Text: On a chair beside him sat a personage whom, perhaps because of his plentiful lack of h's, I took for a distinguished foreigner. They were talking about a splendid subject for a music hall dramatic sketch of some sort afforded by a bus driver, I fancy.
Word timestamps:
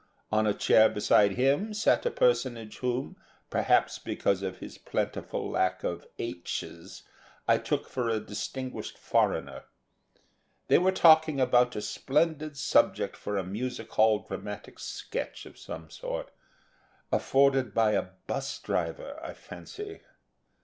On 0.31 0.47
a 0.47 0.53
chair 0.55 0.89
beside 0.89 1.33
him 1.33 1.75
sat 1.75 2.07
a 2.07 2.09
personage 2.09 2.77
whom, 2.79 3.17
perhaps 3.51 3.99
because 3.99 4.41
of 4.41 4.57
his 4.57 4.79
plentiful 4.79 5.47
lack 5.51 5.83
of 5.83 6.07
h's, 6.17 7.03
I 7.47 7.59
took 7.59 7.87
for 7.87 8.09
a 8.09 8.19
distinguished 8.19 8.97
foreigner. 8.97 9.65
They 10.69 10.79
were 10.79 10.91
talking 10.91 11.39
about 11.39 11.75
a 11.75 11.83
splendid 11.83 12.57
subject 12.57 13.15
for 13.15 13.37
a 13.37 13.43
music 13.43 13.91
hall 13.91 14.25
dramatic 14.27 14.79
sketch 14.79 15.45
of 15.45 15.59
some 15.59 15.91
sort 15.91 16.31
afforded 17.11 17.71
by 17.75 17.91
a 17.91 18.07
bus 18.25 18.57
driver, 18.57 19.19
I 19.21 19.35
fancy. 19.35 19.99